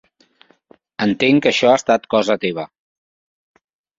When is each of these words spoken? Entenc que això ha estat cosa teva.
Entenc 1.05 1.43
que 1.45 1.51
això 1.51 1.69
ha 1.73 1.77
estat 1.81 2.09
cosa 2.15 2.37
teva. 2.45 2.65